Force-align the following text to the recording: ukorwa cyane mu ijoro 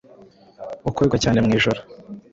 ukorwa 0.89 1.15
cyane 1.23 1.39
mu 1.45 1.49
ijoro 1.57 1.79